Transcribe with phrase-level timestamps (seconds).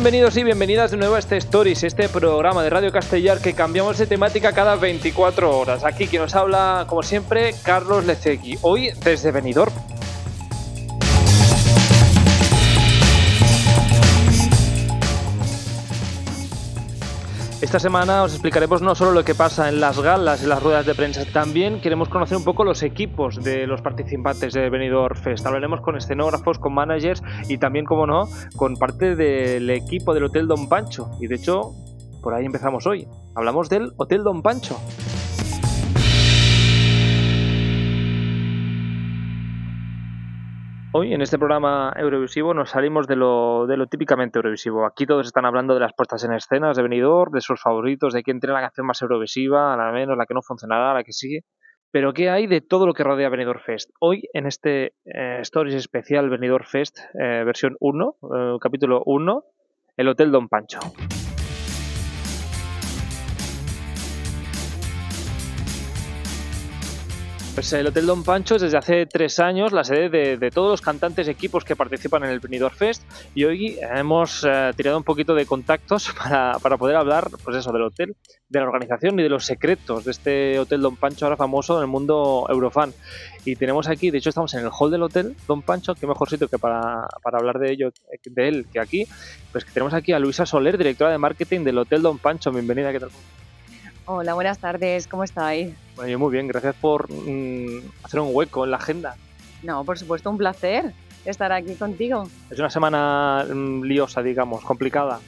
[0.00, 3.98] Bienvenidos y bienvenidas de nuevo a este Stories, este programa de Radio Castellar que cambiamos
[3.98, 5.84] de temática cada 24 horas.
[5.84, 8.56] Aquí quien nos habla, como siempre, Carlos Lecegui.
[8.62, 9.74] Hoy desde Benidorm.
[17.70, 20.84] Esta semana os explicaremos no solo lo que pasa en las galas y las ruedas
[20.86, 25.46] de prensa, también queremos conocer un poco los equipos de los participantes de Benidorm Fest.
[25.46, 30.48] Hablaremos con escenógrafos, con managers y también, como no, con parte del equipo del Hotel
[30.48, 31.12] Don Pancho.
[31.20, 31.70] Y de hecho,
[32.20, 33.06] por ahí empezamos hoy.
[33.36, 34.76] Hablamos del Hotel Don Pancho.
[40.92, 44.84] Hoy en este programa Eurovisivo nos salimos de lo, de lo típicamente Eurovisivo.
[44.84, 48.24] Aquí todos están hablando de las puestas en escenas de Benidorm, de sus favoritos, de
[48.24, 51.44] quién tiene la canción más Eurovisiva, la menos, la que no funcionará, la que sigue.
[51.92, 53.90] Pero ¿qué hay de todo lo que rodea Benidorm Fest?
[54.00, 59.44] Hoy en este eh, Stories especial Benidorm Fest eh, versión 1, eh, capítulo 1,
[59.96, 60.80] el Hotel Don Pancho.
[67.54, 70.70] Pues el Hotel Don Pancho es desde hace tres años la sede de, de todos
[70.70, 73.02] los cantantes y equipos que participan en el Benidorm Fest
[73.34, 77.72] y hoy hemos eh, tirado un poquito de contactos para, para, poder hablar pues eso,
[77.72, 78.14] del hotel,
[78.48, 81.82] de la organización y de los secretos de este Hotel Don Pancho ahora famoso en
[81.82, 82.94] el mundo Eurofan.
[83.44, 86.30] Y tenemos aquí, de hecho estamos en el hall del Hotel Don Pancho, qué mejor
[86.30, 87.92] sitio que para, para hablar de ello,
[88.24, 89.06] de él que aquí,
[89.50, 92.52] pues que tenemos aquí a Luisa Soler, directora de marketing del Hotel Don Pancho.
[92.52, 93.10] Bienvenida, ¿qué tal?
[94.12, 95.72] Hola, buenas tardes, ¿cómo estáis?
[95.94, 99.14] Bueno, yo muy bien, gracias por mmm, hacer un hueco en la agenda.
[99.62, 100.92] No, por supuesto, un placer
[101.24, 102.24] estar aquí contigo.
[102.50, 105.20] Es una semana mmm, liosa, digamos, complicada.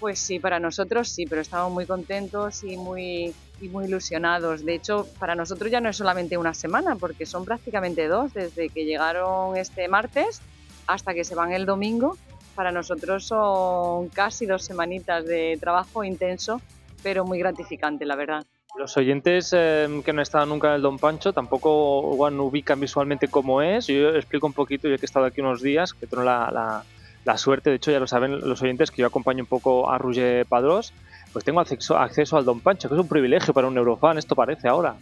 [0.00, 4.64] Pues sí, para nosotros sí, pero estamos muy contentos y muy, y muy ilusionados.
[4.64, 8.70] De hecho, para nosotros ya no es solamente una semana, porque son prácticamente dos, desde
[8.70, 10.42] que llegaron este martes
[10.88, 12.16] hasta que se van el domingo.
[12.56, 16.60] Para nosotros son casi dos semanitas de trabajo intenso
[17.02, 18.46] pero muy gratificante, la verdad.
[18.78, 22.78] Los oyentes eh, que no han estado nunca en el Don Pancho tampoco igual, ubican
[22.78, 23.86] visualmente cómo es.
[23.86, 26.84] Yo explico un poquito, yo que he estado aquí unos días, que tengo la, la,
[27.24, 29.96] la, suerte, de hecho ya lo saben los oyentes, que yo acompaño un poco a
[29.96, 30.92] Roger Padrós,
[31.32, 34.34] pues tengo acceso, acceso al Don Pancho, que es un privilegio para un eurofan, esto
[34.34, 34.96] parece ahora.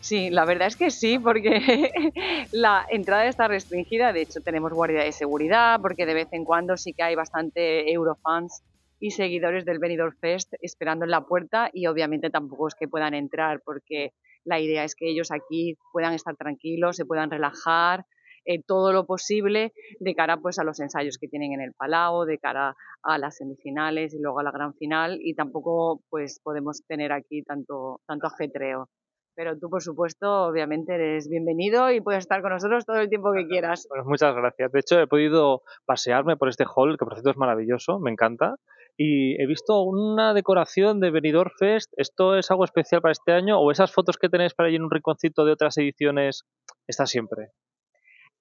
[0.00, 1.90] Sí, la verdad es que sí, porque
[2.52, 6.76] la entrada está restringida, de hecho tenemos guardia de seguridad, porque de vez en cuando
[6.76, 8.62] sí que hay bastante eurofans
[9.00, 13.14] y seguidores del Benidorm Fest esperando en la puerta y obviamente tampoco es que puedan
[13.14, 14.12] entrar porque
[14.44, 18.04] la idea es que ellos aquí puedan estar tranquilos, se puedan relajar,
[18.44, 22.24] eh, todo lo posible de cara pues a los ensayos que tienen en el Palau,
[22.24, 26.82] de cara a las semifinales y luego a la gran final y tampoco pues podemos
[26.86, 28.88] tener aquí tanto, tanto ajetreo.
[29.36, 33.32] Pero tú, por supuesto, obviamente eres bienvenido y puedes estar con nosotros todo el tiempo
[33.32, 33.86] que quieras.
[33.88, 34.72] Bueno, muchas gracias.
[34.72, 38.56] De hecho, he podido pasearme por este hall, que por cierto es maravilloso, me encanta
[39.02, 41.90] y he visto una decoración de Benidorm Fest.
[41.96, 44.82] ¿Esto es algo especial para este año o esas fotos que tenéis para allí en
[44.82, 46.42] un rinconcito de otras ediciones
[46.86, 47.48] está siempre?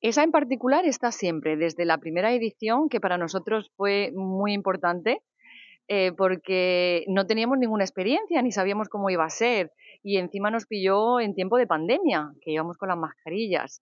[0.02, 5.22] Esa en particular está siempre, desde la primera edición, que para nosotros fue muy importante,
[5.88, 9.72] eh, porque no teníamos ninguna experiencia ni sabíamos cómo iba a ser.
[10.04, 13.82] Y encima nos pilló en tiempo de pandemia, que íbamos con las mascarillas.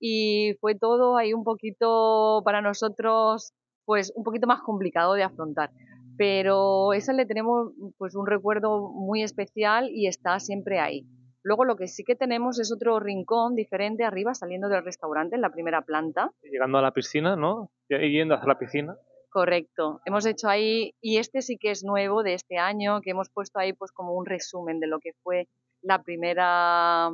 [0.00, 3.52] Y fue todo ahí un poquito para nosotros,
[3.84, 5.70] pues un poquito más complicado de afrontar
[6.16, 11.06] pero esa le tenemos pues un recuerdo muy especial y está siempre ahí.
[11.42, 15.42] Luego lo que sí que tenemos es otro rincón diferente arriba, saliendo del restaurante en
[15.42, 16.32] la primera planta.
[16.42, 17.70] Llegando a la piscina, ¿no?
[17.88, 18.96] Y yendo hacia la piscina.
[19.30, 20.00] Correcto.
[20.06, 23.60] Hemos hecho ahí, y este sí que es nuevo de este año, que hemos puesto
[23.60, 25.46] ahí pues como un resumen de lo que fue
[25.82, 27.10] la primera,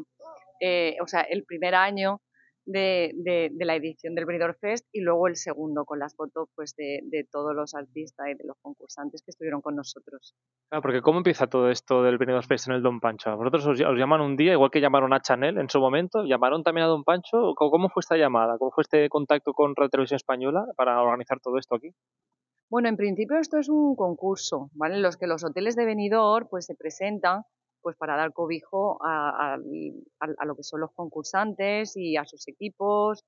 [0.61, 2.23] eh, o sea, el primer año
[2.65, 6.49] de, de, de, la edición del Benidorm Fest y luego el segundo con las fotos
[6.55, 10.35] pues de, de, todos los artistas y de los concursantes que estuvieron con nosotros.
[10.69, 13.37] Claro, porque ¿cómo empieza todo esto del Benidorm Fest en el Don Pancho?
[13.37, 16.25] ¿Vosotros os, os, llaman un día, igual que llamaron a Chanel en su momento?
[16.25, 17.55] ¿Llamaron también a Don Pancho?
[17.57, 18.59] ¿Cómo fue esta llamada?
[18.59, 21.91] ¿Cómo fue este contacto con Radio Televisión Española para organizar todo esto aquí?
[22.71, 24.95] Bueno, en principio esto es un concurso, ¿vale?
[24.95, 27.43] En los que los hoteles de Benidorm pues se presentan
[27.83, 33.25] pues para dar cobijo a, a, lo que son los concursantes y a sus equipos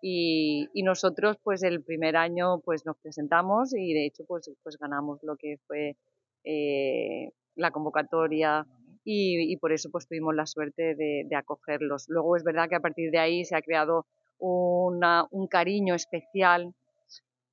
[0.00, 5.20] y, nosotros pues el primer año pues nos presentamos y de hecho pues, pues ganamos
[5.22, 5.96] lo que fue
[6.44, 8.66] eh, la convocatoria
[9.04, 12.06] y, por eso pues tuvimos la suerte de, acogerlos.
[12.08, 14.06] Luego es verdad que a partir de ahí se ha creado
[14.38, 16.74] un cariño especial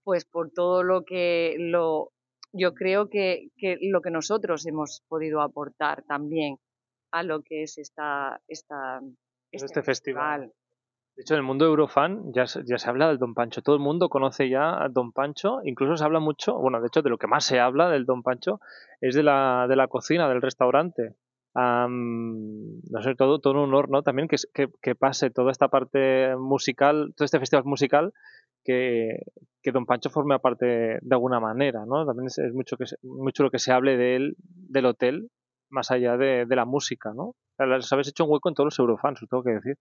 [0.03, 2.11] pues por todo lo que lo,
[2.53, 6.57] yo creo que, que, lo que nosotros hemos podido aportar también
[7.11, 9.01] a lo que es esta, esta
[9.51, 10.41] este, este festival.
[10.41, 10.53] festival.
[11.15, 13.61] De hecho, en el mundo Eurofan ya, ya se habla del Don Pancho.
[13.61, 15.59] Todo el mundo conoce ya a Don Pancho.
[15.63, 18.23] Incluso se habla mucho, bueno, de hecho, de lo que más se habla del Don
[18.23, 18.59] Pancho
[18.99, 21.15] es de la, de la cocina, del restaurante.
[21.55, 24.01] no sé, todo, todo un honor, ¿no?
[24.01, 28.11] También que, que, que, pase toda esta parte musical, todo este festival musical,
[28.63, 29.19] que,
[29.61, 30.65] que Don Pancho forme parte
[31.01, 32.05] de alguna manera, ¿no?
[32.05, 35.29] También es, es mucho, que, mucho lo que se hable de él, del hotel,
[35.69, 37.35] más allá de, de la música, ¿no?
[37.59, 39.75] Les habéis hecho un hueco en todos los Eurofans, os tengo que decir.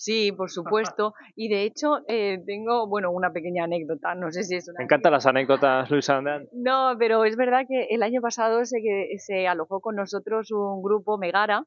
[0.00, 1.12] Sí, por supuesto.
[1.36, 4.14] Y de hecho, eh, tengo, bueno, una pequeña anécdota.
[4.14, 4.78] No sé si es una.
[4.78, 6.22] Me encantan las anécdotas, Luisa.
[6.52, 8.78] No, pero es verdad que el año pasado se,
[9.18, 11.64] se alojó con nosotros un grupo Megara,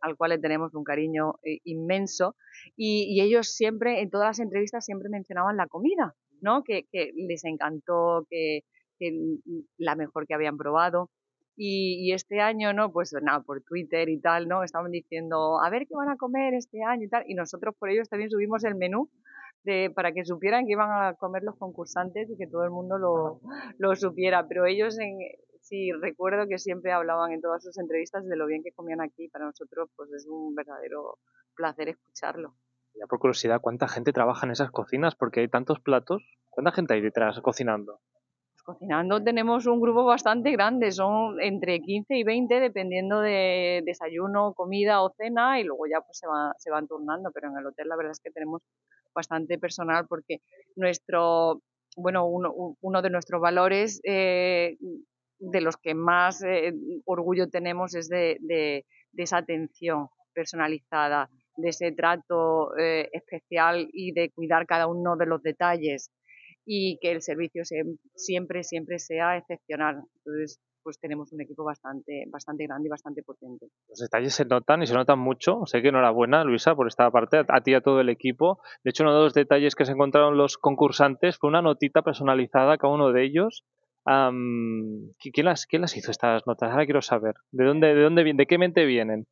[0.00, 2.36] Al cual le tenemos un cariño eh, inmenso.
[2.76, 6.62] Y, ellos siempre, en todas las entrevistas, siempre mencionaban la comida, ¿no?
[6.64, 8.62] Que, les encantó, que,
[9.78, 11.10] la mejor que habían probado.
[11.56, 12.92] Y, este año, ¿no?
[12.92, 14.62] Pues nada, por Twitter y tal, ¿no?
[14.62, 17.24] Estaban diciendo, a ver qué van a comer este año y tal.
[17.26, 19.10] Y nosotros por ellos también subimos el menú
[19.94, 23.40] para que supieran que iban a comer los concursantes y que todo el mundo lo,
[23.78, 24.48] lo supiera.
[24.48, 25.18] Pero ellos, en,
[25.72, 29.28] sí, recuerdo que siempre hablaban en todas sus entrevistas de lo bien que comían aquí.
[29.28, 31.18] Para nosotros, pues es un verdadero
[31.56, 32.54] placer escucharlo.
[32.94, 35.14] Ya por curiosidad, ¿cuánta gente trabaja en esas cocinas?
[35.14, 36.22] Porque hay tantos platos.
[36.50, 38.00] ¿Cuánta gente hay detrás cocinando?
[38.64, 45.02] Cocinando tenemos un grupo bastante grande, son entre 15 y 20 dependiendo de desayuno, comida
[45.02, 47.88] o cena y luego ya pues se, va, se van turnando, pero en el hotel
[47.88, 48.62] la verdad es que tenemos
[49.12, 50.42] bastante personal porque
[50.76, 51.60] nuestro,
[51.96, 54.76] bueno, uno, uno de nuestros valores eh,
[55.50, 56.72] de los que más eh,
[57.04, 58.84] orgullo tenemos es de, de,
[59.16, 65.42] esa atención personalizada, de ese trato eh, especial y de cuidar cada uno de los
[65.42, 66.10] detalles
[66.64, 67.82] y que el servicio se,
[68.14, 70.04] siempre, siempre sea excepcional.
[70.18, 73.66] Entonces, pues tenemos un equipo bastante, bastante grande y bastante potente.
[73.88, 75.60] Los detalles se notan y se notan mucho.
[75.66, 78.60] Sé que enhorabuena, Luisa, por esta parte, a ti y a todo el equipo.
[78.84, 82.74] De hecho, uno de los detalles que se encontraron los concursantes fue una notita personalizada
[82.74, 83.64] a cada uno de ellos.
[84.04, 86.70] Um, ¿quién, las, ¿Quién las hizo estas notas?
[86.70, 87.34] Ahora quiero saber.
[87.50, 89.26] ¿De dónde, de dónde de qué mente vienen?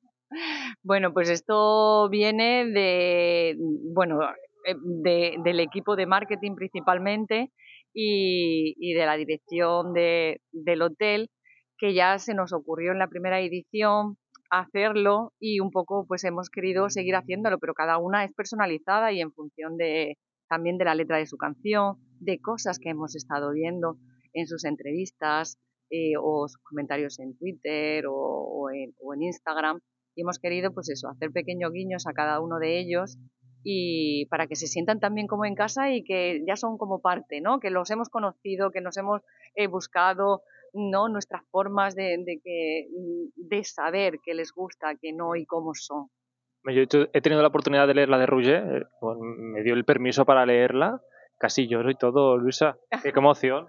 [0.82, 3.56] Bueno, pues esto viene de,
[3.93, 4.20] bueno,
[5.02, 7.50] de, del equipo de marketing principalmente
[7.93, 11.31] y, y de la dirección de, del hotel,
[11.78, 14.16] que ya se nos ocurrió en la primera edición
[14.50, 19.20] hacerlo y un poco pues hemos querido seguir haciéndolo, pero cada una es personalizada y
[19.20, 20.16] en función de
[20.49, 23.96] también de la letra de su canción, de cosas que hemos estado viendo
[24.32, 25.59] en sus entrevistas
[25.91, 29.81] eh, o sus comentarios en Twitter o, o, en, o en Instagram
[30.15, 33.19] y hemos querido pues eso, hacer pequeños guiños a cada uno de ellos
[33.62, 37.41] y para que se sientan también como en casa y que ya son como parte,
[37.41, 37.61] ¿no?
[37.61, 39.23] Que los hemos conocido, que nos hemos
[39.55, 40.43] eh, buscado,
[40.73, 41.09] ¿no?
[41.09, 42.87] Nuestras formas de, de, que,
[43.37, 46.09] de saber qué les gusta, qué no y cómo son.
[46.65, 48.85] Yo he tenido la oportunidad de leer la de Rouget, eh,
[49.38, 51.00] me dio el permiso para leerla,
[51.40, 53.66] casi lloro y todo, Luisa, qué emoción.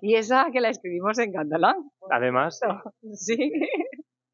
[0.00, 1.76] y esa que la escribimos en catalán.
[2.10, 2.60] Además.
[3.12, 3.52] Sí.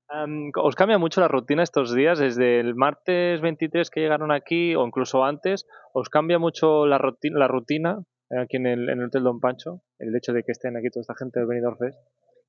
[0.09, 2.21] Um, ¿Os cambia mucho la rutina estos días?
[2.21, 7.39] Desde el martes 23 que llegaron aquí o incluso antes, ¿os cambia mucho la rutina,
[7.41, 7.99] la rutina
[8.41, 9.81] aquí en el, en el Hotel Don Pancho?
[9.99, 11.99] El hecho de que estén aquí toda esta gente del Benidorm Fest.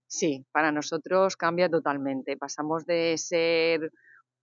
[0.05, 2.37] Sí, para nosotros cambia totalmente.
[2.37, 3.91] Pasamos de ser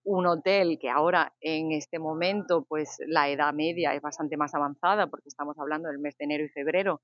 [0.04, 5.06] un hotel que ahora en este momento pues la edad media es bastante más avanzada
[5.08, 7.00] porque estamos hablando del mes de enero y febrero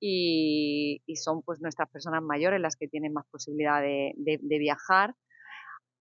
[0.00, 4.58] y, y son pues nuestras personas mayores las que tienen más posibilidad de, de, de
[4.58, 5.14] viajar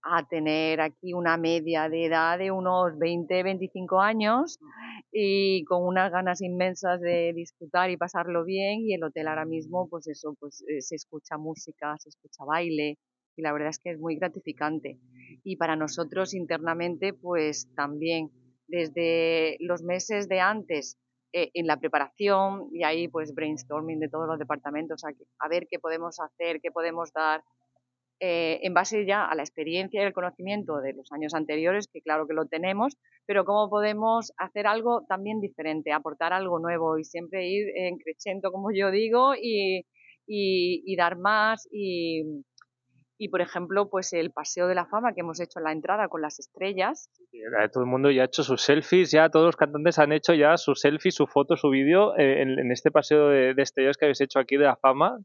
[0.04, 4.60] a tener aquí una media de edad de unos 20, 25 años
[5.12, 9.88] y con unas ganas inmensas de disfrutar y pasarlo bien y el hotel ahora mismo
[9.90, 12.98] pues eso pues eh, se escucha música, se escucha baile
[13.36, 15.00] y la verdad es que es muy gratificante.
[15.44, 18.32] Y para nosotros internamente pues también
[18.68, 20.98] desde los meses de antes
[21.34, 25.68] eh, en la preparación y ahí pues brainstorming de todos los departamentos a, a ver
[25.70, 27.44] qué podemos hacer, qué podemos dar
[28.22, 32.02] eh, en base ya a la experiencia y el conocimiento de los años anteriores, que
[32.02, 37.04] claro que lo tenemos, pero cómo podemos hacer algo también diferente, aportar algo nuevo y
[37.04, 39.86] siempre ir en crescendo, como yo digo, y,
[40.26, 42.24] y, y dar más y,
[43.18, 46.08] y, por ejemplo, pues el paseo de la fama que hemos hecho en la entrada
[46.10, 47.10] con las estrellas.
[47.72, 50.58] Todo el mundo ya ha hecho sus selfies, ya todos los cantantes han hecho ya
[50.58, 54.06] sus selfies, su foto, su vídeo eh, en, en, este paseo de, de estrellas que
[54.06, 55.18] habéis hecho aquí de la fama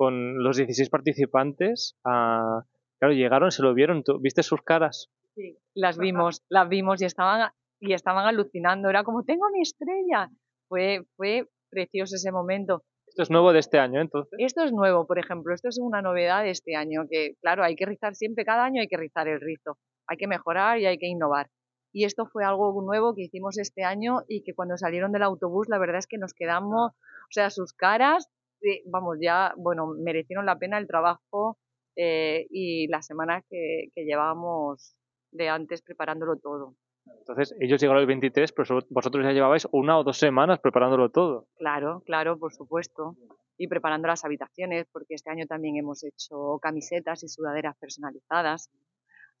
[0.00, 1.94] con los 16 participantes.
[2.06, 2.64] Uh,
[2.98, 4.02] claro, llegaron, se lo vieron.
[4.02, 5.10] ¿Tú, ¿Viste sus caras?
[5.34, 8.88] Sí, las vimos, las vimos y estaban, y estaban alucinando.
[8.88, 10.30] Era como, tengo mi estrella.
[10.68, 12.82] Fue, fue precioso ese momento.
[13.10, 14.32] Esto es nuevo de este año, entonces.
[14.38, 15.52] Esto es nuevo, por ejemplo.
[15.52, 18.80] Esto es una novedad de este año, que claro, hay que rizar siempre, cada año
[18.80, 19.78] hay que rizar el rizo.
[20.06, 21.48] Hay que mejorar y hay que innovar.
[21.92, 25.68] Y esto fue algo nuevo que hicimos este año y que cuando salieron del autobús,
[25.68, 28.30] la verdad es que nos quedamos, o sea, sus caras,
[28.62, 31.58] eh, vamos, ya, bueno, merecieron la pena el trabajo
[31.96, 34.94] eh, y las semanas que, que llevábamos
[35.32, 36.76] de antes preparándolo todo.
[37.18, 41.46] Entonces, ellos llegaron el 23, pero vosotros ya llevabais una o dos semanas preparándolo todo.
[41.56, 43.16] Claro, claro, por supuesto.
[43.56, 48.70] Y preparando las habitaciones, porque este año también hemos hecho camisetas y sudaderas personalizadas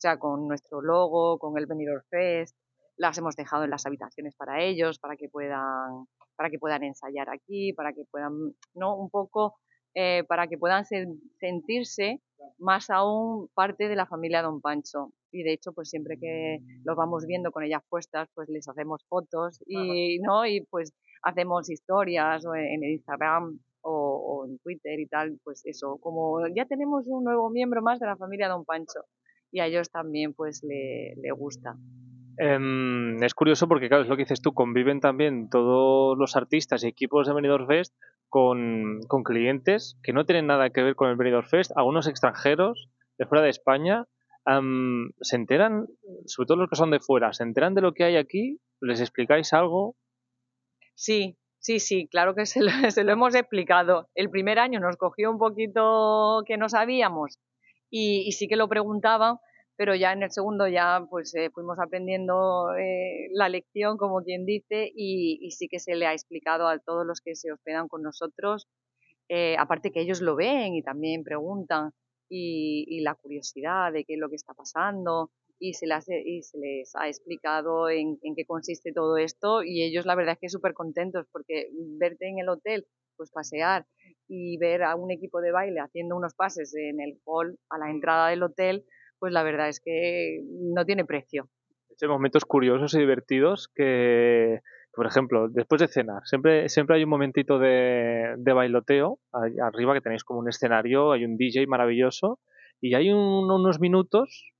[0.00, 2.56] sea, con nuestro logo, con el Benidorm Fest,
[2.96, 7.28] las hemos dejado en las habitaciones para ellos, para que puedan, para que puedan ensayar
[7.28, 8.96] aquí, para que puedan, ¿no?
[8.96, 9.58] Un poco,
[9.94, 12.22] eh, para que puedan sentirse
[12.56, 15.12] más aún parte de la familia Don Pancho.
[15.32, 19.04] Y de hecho, pues siempre que los vamos viendo con ellas puestas, pues les hacemos
[19.08, 20.46] fotos y, ¿no?
[20.46, 25.98] Y pues hacemos historias en el Instagram o, o, en Twitter y tal, pues eso,
[26.00, 29.00] como ya tenemos un nuevo miembro más de la familia Don Pancho
[29.52, 31.76] y a ellos también pues le, le gusta.
[32.38, 36.82] Em, es curioso porque, claro, es lo que dices tú, conviven también todos los artistas
[36.82, 37.94] y equipos de Benidorm Fest
[38.28, 42.88] con, con clientes que no tienen nada que ver con el Benidorm Fest, algunos extranjeros
[43.18, 44.06] de fuera de España,
[44.44, 45.86] se enteran,
[46.26, 49.00] sobre todo los que son de fuera, se enteran de lo que hay aquí, les
[49.00, 49.96] explicáis algo.
[50.94, 54.08] Sí, sí, sí, claro que se lo, se lo hemos explicado.
[54.14, 57.38] El primer año nos cogió un poquito que no sabíamos
[57.90, 59.40] y, sí que lo preguntaba,
[59.76, 64.44] pero ya en el segundo ya pues eh, fuimos aprendiendo eh, la lección, como quien
[64.44, 68.02] dice, y, sí que se le ha explicado a todos los que se hospedan con
[68.02, 68.68] nosotros,
[69.28, 71.92] eh, aparte que ellos lo ven y también preguntan,
[72.30, 77.90] y, la curiosidad de qué es lo que está pasando, y se, les, ha explicado
[77.90, 81.68] en, qué consiste todo esto, y ellos la verdad es que súper contentos, porque
[81.98, 83.84] verte en el hotel, pues pasear
[84.28, 87.90] y ver a un equipo de baile haciendo unos pases en el hall a la
[87.90, 88.86] entrada del hotel,
[89.18, 91.50] pues la verdad es que no tiene precio.
[92.00, 94.60] Hay momentos curiosos y divertidos que,
[94.92, 100.00] por ejemplo, después de cenar, siempre, siempre hay un momentito de, de bailoteo, arriba que
[100.00, 102.38] tenéis como un escenario, hay un DJ maravilloso,
[102.80, 104.52] y hay unos minutos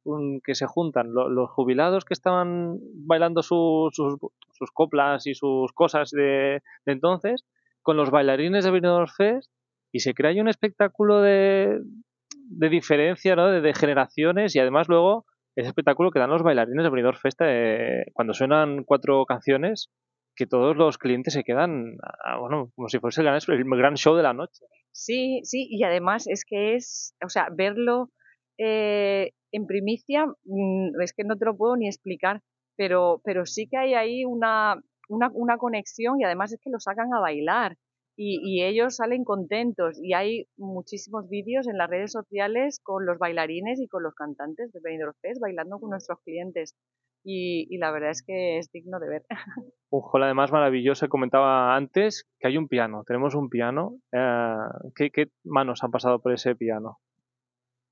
[0.44, 6.60] que se juntan los jubilados que estaban bailando sus, sus, coplas y sus cosas de,
[6.84, 7.46] de, entonces
[7.82, 9.50] con los bailarines de Benidorm Fest
[9.90, 11.80] y se crea ahí un espectáculo de,
[12.50, 13.48] de diferencia, ¿no?
[13.48, 15.24] De, generaciones y además luego
[15.56, 19.90] ese espectáculo que dan los bailarines de Benidorm Festa eh, cuando suenan cuatro canciones
[20.36, 21.96] que todos los clientes se quedan,
[22.38, 24.64] bueno, como si fuese el gran, el gran, show de la noche.
[24.92, 28.10] Sí, sí, y además es que es, o sea, verlo
[28.58, 32.42] eh, en primicia, mm, es que no te lo puedo ni explicar,
[32.76, 36.80] pero, pero sí que hay ahí una, una, una conexión y además es que lo
[36.80, 37.76] sacan a bailar
[38.22, 43.80] y, ellos salen contentos y hay muchísimos vídeos en las redes sociales con los bailarines
[43.80, 46.74] y con los cantantes de Benidorm Fest bailando con nuestros clientes
[47.24, 49.26] y, la verdad es que es digno de ver.
[49.90, 53.96] Un hall además maravilloso, comentaba antes que hay un piano, tenemos un piano.
[54.12, 54.56] Eh,
[54.94, 56.98] ¿qué, ¿Qué manos han pasado por ese piano?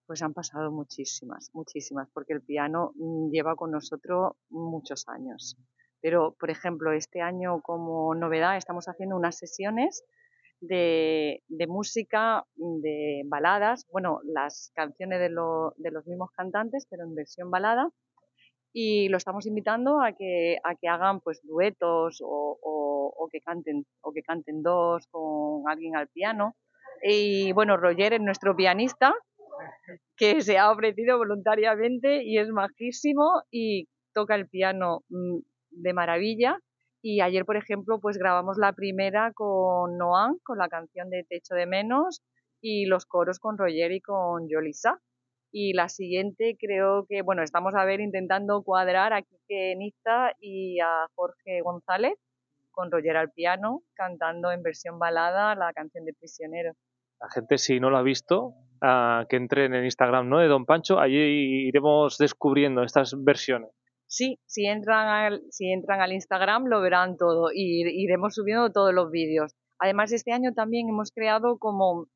[0.07, 5.59] Pues han pasado muchísimas, muchísimas, porque el piano mm, lleva con nosotros muchos años.
[6.01, 10.05] Pero, por ejemplo, este año como novedad estamos haciendo unas sesiones
[10.61, 17.91] de, música, de baladas, bueno, las canciones de, los mismos cantantes, pero en versión balada,
[18.73, 24.13] y lo estamos invitando a que, a que hagan pues duetos o, que canten, o
[24.13, 26.57] que canten dos con alguien al piano.
[27.03, 29.15] Y bueno, Roger es nuestro pianista,
[30.17, 35.39] que se ha ofrecido voluntariamente y es majísimo y toca el piano mm,
[35.71, 36.59] de maravilla
[37.01, 41.55] y ayer, por ejemplo, pues grabamos la primera con Noan, con la canción de Techo
[41.55, 42.23] de Menos,
[42.61, 45.01] y los coros con Roger y con Yolisa.
[45.51, 50.79] Y la siguiente creo que, bueno, estamos a ver intentando cuadrar a Kike Niza y
[50.81, 52.15] a Jorge González
[52.71, 56.75] con Roger al piano, cantando en versión balada la canción de Prisionero.
[57.21, 60.39] La gente, si no lo ha visto, uh, que entre en el Instagram ¿no?
[60.39, 63.71] de Don Pancho, allí iremos descubriendo estas versiones.
[64.07, 68.95] Sí, si entran al, si entran al Instagram lo verán todo y iremos subiendo todos
[68.95, 69.55] los vídeos.
[69.81, 72.07] Además, este año también hemos creado como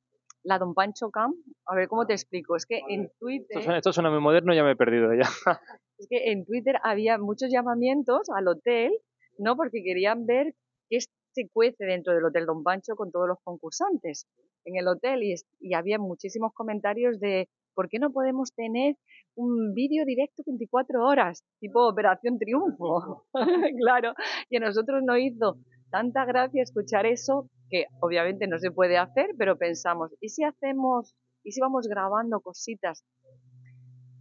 [0.45, 1.37] la Don Pancho Camp.
[1.67, 2.57] A ver, ¿cómo te explico?
[2.57, 3.47] Es que en Twitter...
[3.51, 5.29] Esto suena, esto suena muy moderno, ya me he perdido ya.
[5.99, 8.93] es que en Twitter había muchos llamamientos al hotel,
[9.39, 9.57] ¿no?
[9.57, 10.55] Porque querían ver
[10.89, 14.27] qué se cuece dentro del Hotel Don Pancho con todos los concursantes
[14.65, 18.97] en el hotel y, y había muchísimos comentarios de ¿por qué no podemos tener
[19.35, 23.25] un vídeo directo 24 horas, tipo Operación Triunfo?
[23.81, 24.15] claro,
[24.51, 25.57] y a nosotros nos hizo
[25.93, 31.15] tanta gracia escuchar eso, que obviamente no se puede hacer, pero pensamos, ¿y si hacemos,
[31.45, 33.05] y si vamos grabando cositas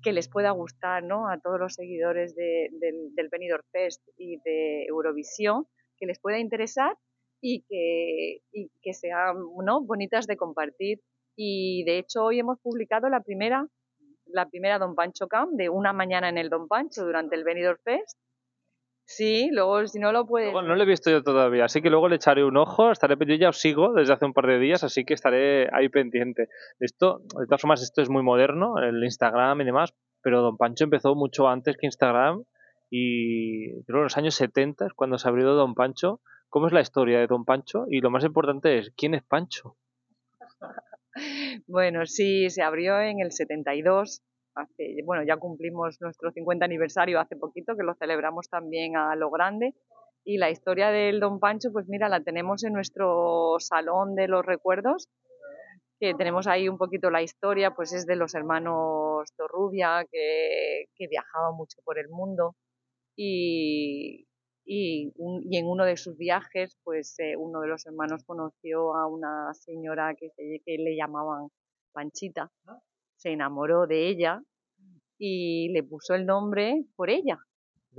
[0.04, 1.30] que les pueda gustar ¿no?
[1.30, 5.66] a todos los seguidores del, del Benidorm Fest y de Eurovisión,
[5.98, 6.98] que les pueda interesar
[7.42, 9.82] y que, que sean ¿no?
[9.82, 11.00] bonitas de compartir.
[11.36, 13.66] Y de hecho hoy hemos publicado la primera,
[14.26, 17.80] la primera Don Pancho Camp de una mañana en el Don Pancho durante el Benidorm
[17.84, 18.18] Fest.
[19.16, 20.54] Sí, luego si no lo puedes...
[20.54, 23.36] no lo he visto yo todavía, así que luego le echaré un ojo, estaré yo
[23.36, 26.48] ya os sigo desde hace un par de días, así que estaré ahí pendiente.
[26.80, 30.86] Esto, de todas formas, esto es muy moderno, el Instagram y demás, pero Don Pancho
[30.86, 32.46] empezó mucho antes que Instagram
[32.90, 36.22] y creo en los años 70 es cuando se abrió Don Pancho.
[36.48, 37.86] ¿Cómo es la historia de Don Pancho?
[37.90, 39.76] Y lo más importante es, ¿quién es Pancho?
[41.68, 44.24] Bueno, sí, se abrió en el 72.
[45.06, 49.74] Bueno, ya cumplimos nuestro 50 aniversario hace poquito, que lo celebramos también a lo grande.
[50.24, 54.46] Y la historia del Don Pancho, pues mira, la tenemos en nuestro salón de los
[54.46, 55.10] recuerdos,
[56.00, 61.56] que tenemos ahí un poquito la historia, pues es de los hermanos Torrubia, que, viajaban
[61.56, 62.56] mucho por el mundo.
[63.16, 64.28] Y,
[64.66, 70.16] en uno de sus viajes, pues eh, uno de los hermanos conoció a una señora
[70.16, 71.50] que, que le llamaban
[71.94, 72.50] Panchita,
[73.22, 74.42] se enamoró de ella
[75.20, 77.38] y le puso el nombre por ella.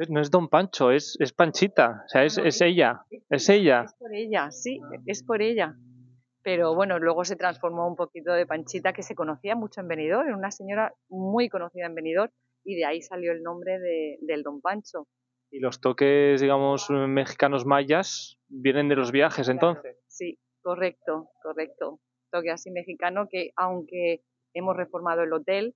[0.08, 3.82] No es Don Pancho, es, es Panchita, o sea, es, es ella, es ella.
[3.82, 5.76] Es por ella, sí, es por ella.
[6.42, 10.26] Pero bueno, luego se transformó un poquito de Panchita, que se conocía mucho en Benidorm,
[10.26, 12.32] era una señora muy conocida en Benidorm,
[12.64, 15.06] y de ahí salió el nombre de, del Don Pancho.
[15.52, 19.98] Y los toques, digamos, mexicanos mayas vienen de los viajes entonces.
[20.08, 22.00] Sí, correcto, correcto.
[22.30, 24.22] Toque así mexicano que aunque
[24.54, 25.74] hemos reformado el hotel,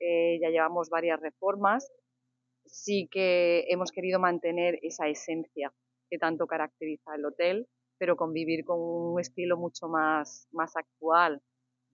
[0.00, 1.90] eh, ya llevamos varias reformas,
[2.64, 5.72] sí que hemos querido mantener esa esencia
[6.10, 7.66] que tanto caracteriza el hotel,
[7.98, 11.42] pero convivir con un estilo mucho más, más actual.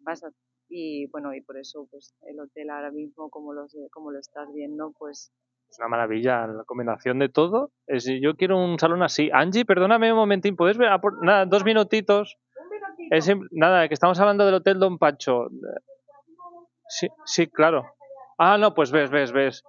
[0.00, 0.22] Más,
[0.68, 4.52] y bueno, y por eso pues el hotel ahora mismo, como, los, como lo estás
[4.52, 5.32] viendo, pues
[5.70, 7.72] es una maravilla la combinación de todo.
[7.86, 9.30] Es, yo quiero un salón así.
[9.32, 10.90] Angie, perdóname un momentín, ¿puedes ver?
[11.22, 12.38] Nada, dos minutitos.
[13.10, 15.48] Es, nada, que estamos hablando del Hotel Don Pancho.
[16.88, 17.86] Sí, sí, claro.
[18.38, 19.62] Ah, no, pues ves, ves, ves.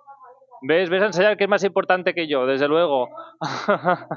[0.62, 3.10] Ves, ves a ensayar que es más importante que yo, desde luego.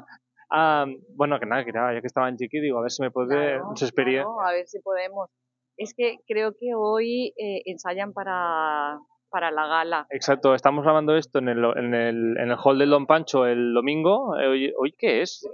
[0.50, 3.02] ah, bueno, que nada, que nada, ya que estaba Angie aquí, digo, a ver si
[3.02, 5.28] me puede claro, a ver si podemos.
[5.76, 8.98] Es que creo que hoy eh, ensayan para
[9.30, 10.06] para la gala.
[10.10, 13.74] Exacto, estamos grabando esto en el, en el, en el hall del Don Pancho el
[13.74, 14.38] domingo.
[14.38, 15.46] Eh, hoy, ¿Hoy qué es?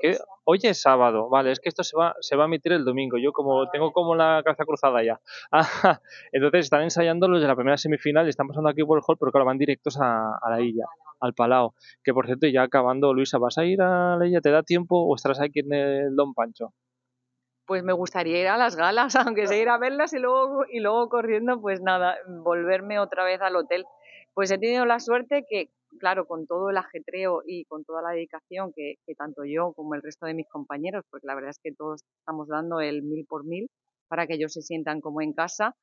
[0.45, 3.17] Hoy es sábado, vale, es que esto se va, se va a emitir el domingo.
[3.19, 5.21] Yo como tengo como la cabeza cruzada ya.
[6.33, 9.17] entonces están ensayando los de la primera semifinal y están pasando aquí por el hall,
[9.19, 10.85] pero claro, van directos a, a la Illa,
[11.21, 11.73] al Palau.
[12.03, 14.41] Que por cierto, ya acabando, Luisa, ¿vas a ir a la Illa?
[14.41, 16.75] ¿Te da tiempo o estarás aquí en el Don Pancho?
[17.67, 20.81] pues me gustaría ir a las galas, aunque sea ir a verlas y luego, y
[20.81, 23.85] luego corriendo, pues nada, volverme otra vez al hotel.
[24.35, 28.11] Pues he tenido la suerte que, claro, con todo el ajetreo y con toda la
[28.11, 31.59] dedicación que, que tanto yo como el resto de mis compañeros, porque la verdad es
[31.63, 33.69] que todos estamos dando el mil por mil
[34.09, 35.75] para que ellos se sientan como en casa,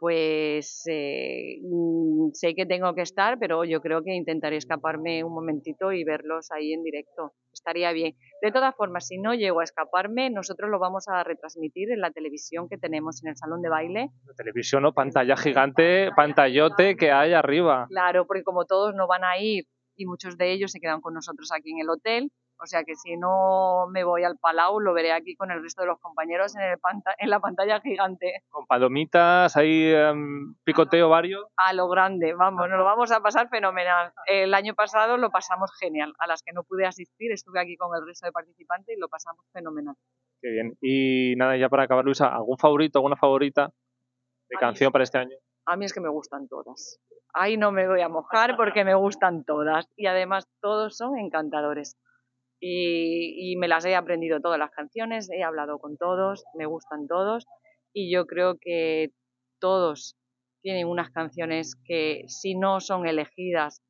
[0.00, 5.34] pues eh, mm, sé que tengo que estar, pero yo creo que intentaré escaparme un
[5.34, 7.34] momentito y verlos ahí en directo.
[7.52, 8.16] Estaría bien.
[8.40, 12.10] De todas formas, si no llego a escaparme, nosotros lo vamos a retransmitir en la
[12.10, 14.08] televisión que tenemos en el salón de baile.
[14.26, 17.86] La televisión o pantalla gigante, pantallote que hay arriba.
[17.90, 21.12] Claro, porque como todos no van a ir y muchos de ellos se quedan con
[21.12, 22.32] nosotros aquí en el hotel,
[22.62, 25.80] o sea que si no me voy al Palau, lo veré aquí con el resto
[25.82, 26.78] de los compañeros en, el
[27.18, 28.42] en la pantalla gigante.
[28.50, 31.46] Con palomitas, ahí em, picoteo varios.
[31.56, 34.12] A lo grande, vamos, nos lo vamos a pasar fenomenal.
[34.26, 36.12] El año pasado lo pasamos genial.
[36.18, 39.08] A las que no pude asistir, estuve aquí con el resto de participantes y lo
[39.08, 39.94] pasamos fenomenal.
[40.42, 40.76] Qué bien.
[40.82, 43.70] Y nada, ya para acabar, Luisa, ¿algún favorito, alguna favorita
[44.50, 45.36] de canción para este año?
[45.64, 47.00] A mí es que me gustan todas.
[47.32, 49.88] Ahí no me voy a mojar porque me gustan todas.
[49.96, 51.96] Y además todos son encantadores
[52.60, 57.46] y, me las he aprendido todas las canciones, he hablado con todos, me gustan todos
[57.92, 59.12] y yo creo que
[59.58, 60.16] todos
[60.62, 63.82] tienen unas canciones que si no son elegidas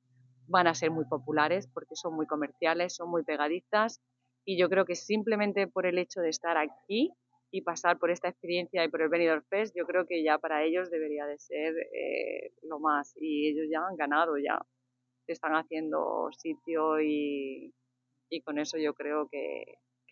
[0.46, 4.00] van a ser muy populares porque son muy comerciales, son muy pegadizas
[4.44, 7.12] y yo creo que simplemente por el hecho de estar aquí
[7.52, 10.62] y pasar por esta experiencia y por el Benidorm Fest, yo creo que ya para
[10.64, 14.60] ellos debería de ser eh, lo más y ellos ya han ganado, ya
[15.26, 17.72] están haciendo sitio y,
[18.30, 19.64] y con eso yo creo que,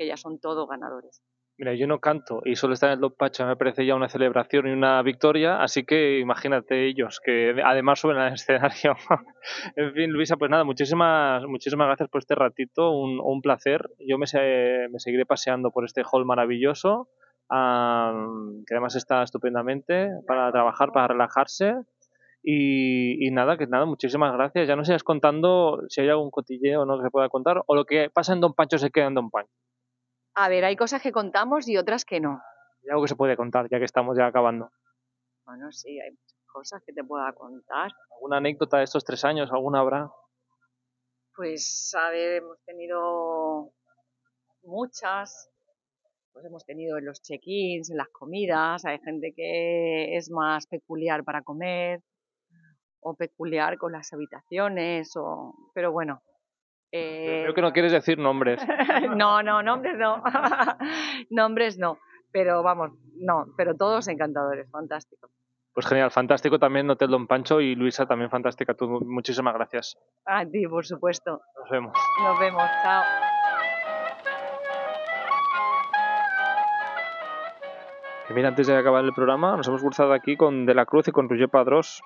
[0.07, 1.23] ya son todos ganadores.
[1.57, 4.09] Mira, yo no canto y solo estar en el Don Pacho me parece ya una
[4.09, 8.95] celebración y una victoria, así que imagínate ellos, que además suben al escenario.
[9.75, 13.91] en fin, Luisa, pues nada, muchísimas, muchísimas gracias por este ratito, un, placer.
[14.07, 14.27] Yo me,
[14.89, 17.09] me seguiré paseando por este hall maravilloso,
[17.49, 21.75] que además está estupendamente para trabajar, para relajarse
[22.43, 24.69] Y, y nada, que nada, muchísimas gracias.
[24.69, 27.75] Ya no sigas contando si hay algún cotilleo o no que se pueda contar, o
[27.75, 29.53] lo que pasa en Don Pancho se queda en Don Pancho.
[30.35, 32.41] A ver, hay cosas que contamos y otras que no.
[32.83, 34.71] Hay algo que se puede contar, ya que estamos ya acabando.
[35.45, 37.91] Bueno, sí, hay muchas cosas que te pueda contar.
[38.15, 39.51] ¿Alguna anécdota de estos tres años?
[39.51, 40.11] ¿Alguna habrá?
[41.35, 43.73] Pues, a ver, hemos tenido
[44.63, 45.51] muchas.
[46.33, 48.85] Pues hemos tenido en los check-ins, en las comidas.
[48.85, 52.01] Hay gente que es más peculiar para comer
[53.01, 55.17] o peculiar con las habitaciones.
[55.17, 55.55] O...
[55.75, 56.21] Pero bueno.
[56.93, 58.61] eh, Creo que no quieres decir nombres.
[59.17, 60.23] no, no, nombres no.
[61.31, 61.99] nombres no.
[62.33, 65.31] Pero vamos, no, pero todos encantadores, fantástico.
[65.73, 68.75] Pues genial, fantástico también Hotel Don Pancho y Luisa también fantástica.
[68.75, 69.97] Tú, muchísimas gracias.
[70.27, 71.41] A ti, por supuesto.
[71.61, 71.93] Nos vemos.
[72.23, 73.05] Nos vemos, chao.
[78.35, 81.13] Mira, antes de acabar el programa, nos hemos cruzado aquí con De la Cruz y
[81.13, 82.03] con Roger Padrós.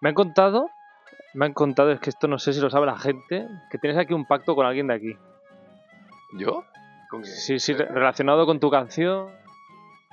[0.00, 0.68] Me han contado,
[1.34, 3.98] me han contado, es que esto no sé si lo sabe la gente, que tienes
[3.98, 5.16] aquí un pacto con alguien de aquí.
[6.38, 6.64] ¿Yo?
[7.10, 7.28] ¿Con qué?
[7.28, 9.28] Sí, sí, re- relacionado con tu canción.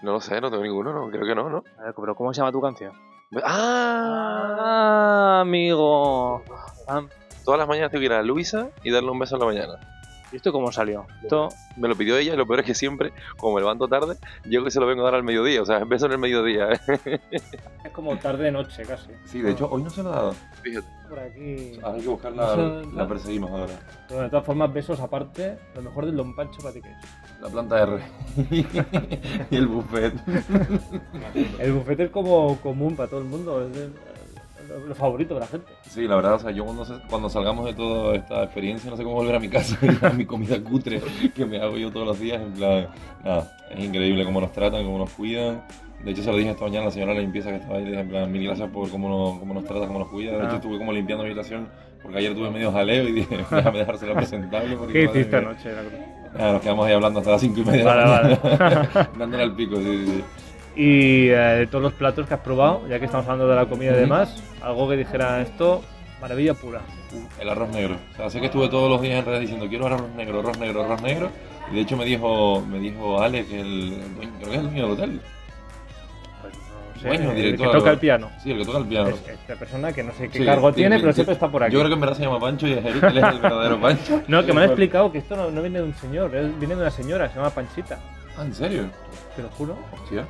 [0.03, 1.63] No lo sé, no tengo ninguno, no, creo que no, ¿no?
[1.79, 2.93] A ver, pero ¿cómo se llama tu canción?
[3.43, 4.57] ¡Ah!
[4.59, 6.43] Ah, amigo.
[7.43, 9.73] Todas las mañanas tengo que ir a Luisa y darle un beso en la mañana.
[10.33, 11.05] ¿Y esto cómo salió?
[11.21, 14.15] Esto, Me lo pidió ella y lo peor es que siempre, como me levanto tarde,
[14.45, 16.69] yo que se lo vengo a dar al mediodía, o sea, beso en el mediodía.
[16.71, 17.21] ¿eh?
[17.85, 19.11] es como tarde-noche casi.
[19.25, 20.35] Sí, de hecho, hoy no se lo ha dado.
[20.63, 20.87] Fíjate.
[21.07, 21.79] Por aquí.
[21.83, 23.79] Ahora hay que buscarla, la perseguimos ahora.
[24.07, 26.97] Pero de todas formas, besos aparte, lo mejor del Don Pancho para ti que es.
[27.39, 28.01] La planta R.
[29.51, 30.15] y el buffet.
[31.59, 33.71] El bufete es como común para todo el mundo, es
[34.67, 35.71] lo, lo favorito de la gente.
[35.89, 39.03] Sí, la verdad, o sea, yo cuando, cuando salgamos de toda esta experiencia no sé
[39.03, 41.01] cómo volver a mi casa a mi comida cutre
[41.35, 42.41] que me hago yo todos los días.
[42.41, 42.87] En plan,
[43.23, 45.61] nada, es increíble cómo nos tratan, cómo nos cuidan.
[46.03, 47.77] De hecho, se lo dije esta mañana a la señora de la limpieza que estaba
[47.77, 50.33] ahí, en plan, mil gracias por cómo nos, cómo nos trata, cómo nos cuida.
[50.33, 50.45] De Ah.
[50.47, 51.69] hecho, estuve como limpiando mi habitación
[52.01, 54.75] porque ayer tuve medio jaleo y dije, déjame dejárselo presentable.
[54.75, 55.37] Porque, madre mía.
[55.37, 55.69] anoche?
[56.37, 57.85] Nada, nos quedamos ahí hablando hasta las 5 y media.
[57.85, 60.23] Vale, mañana, Dándole al pico, sí, sí, sí.
[60.75, 63.65] Y eh, de todos los platos que has probado, ya que estamos hablando de la
[63.67, 65.83] comida y demás, algo que dijera esto,
[66.19, 66.81] maravilla pura.
[67.39, 67.97] El arroz negro.
[68.13, 70.57] O sea, sé que estuve todos los días en redes diciendo quiero arroz negro, arroz
[70.57, 71.29] negro, arroz negro.
[71.71, 74.57] Y de hecho me dijo, me dijo Ale, que el, el dueño, creo que es
[74.57, 75.21] el dueño del hotel.
[76.41, 76.53] Pues
[76.95, 78.29] no sé, Bueno, el director, que toca el piano.
[78.41, 79.09] Sí, el que toca el piano.
[79.09, 81.15] Es esta persona que no sé qué Sí, cargo sí, tiene, sí, pero sí.
[81.17, 81.73] siempre está por aquí.
[81.73, 83.79] Yo creo que en verdad se llama Pancho y es él, él es el verdadero
[83.79, 84.21] Pancho.
[84.27, 86.75] No, que me han explicado que esto no, no viene de un señor, él viene
[86.75, 87.99] de una señora, se llama Panchita.
[88.37, 88.85] Ah, ¿en serio?
[89.35, 89.77] Te lo juro.
[89.93, 90.25] Hostia.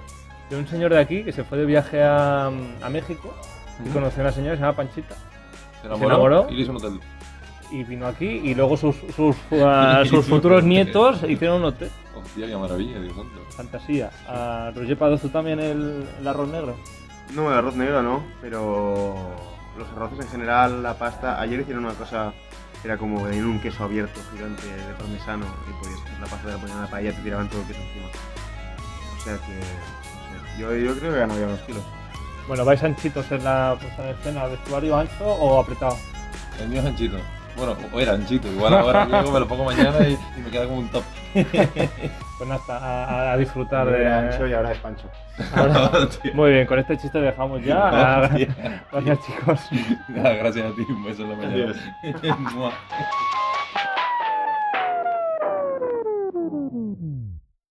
[0.49, 3.33] De un señor de aquí que se fue de viaje a, a México
[3.83, 5.15] y conoció a una señora que se llama Panchita.
[5.81, 6.47] Se enamoró, enamoró.
[6.49, 6.99] y le hizo un hotel.
[7.71, 11.89] Y vino aquí y luego sus, sus, uh, sus futuros nietos hicieron un hotel.
[12.15, 13.41] Hostia, qué maravilla, Dios santo.
[13.49, 14.11] Fantasía.
[14.27, 16.75] A Roger Padozo también el, el arroz negro.
[17.33, 19.15] No, el arroz negro no, pero
[19.77, 21.41] los arroces en general, la pasta.
[21.41, 22.33] Ayer hicieron una cosa
[22.81, 26.47] que era como en un queso abierto gigante de parmesano y podías hacer la pasta
[26.47, 28.07] de la ponían en la paella y te tiraban todo el queso encima.
[29.17, 29.59] O sea que,
[30.59, 31.83] yo, yo creo que ganó ya unos kilos.
[32.47, 34.45] Bueno, ¿vais anchitos en la puesta en escena?
[34.45, 35.95] ¿Vestuario ancho o apretado?
[36.59, 37.17] El mío es anchito.
[37.55, 38.47] Bueno, o era anchito.
[38.47, 41.03] Igual ahora llego, me lo pongo mañana y, y me queda como un top.
[42.35, 44.01] Pues nada, a, a disfrutar de...
[44.01, 45.07] Era ancho y ahora es pancho.
[45.55, 45.91] Ahora-.
[46.33, 48.27] Muy bien, con este chiste dejamos ya.
[48.91, 49.59] Gracias chicos.
[50.09, 51.73] Nada, gracias a ti, un beso en la mañana.